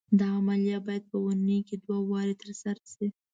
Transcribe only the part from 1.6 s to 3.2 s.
کې دوه وارې تر سره شي.